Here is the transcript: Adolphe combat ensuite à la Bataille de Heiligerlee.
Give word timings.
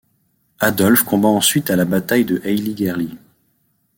Adolphe 0.59 1.03
combat 1.03 1.27
ensuite 1.29 1.69
à 1.69 1.75
la 1.75 1.85
Bataille 1.85 2.25
de 2.25 2.41
Heiligerlee. 2.43 3.19